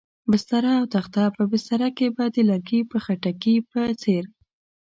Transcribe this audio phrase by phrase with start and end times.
[0.31, 4.23] بستره او تخته، په بستره کې به د لرګي په خټکي په څېر.